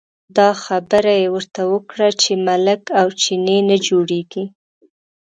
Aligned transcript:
دا 0.37 0.49
خبره 0.63 1.13
یې 1.21 1.27
ورته 1.35 1.61
وکړه 1.73 2.07
چې 2.21 2.31
ملک 2.47 2.81
او 2.99 3.07
چینی 3.21 3.59
نه 3.69 3.77
جوړېږي. 3.87 4.43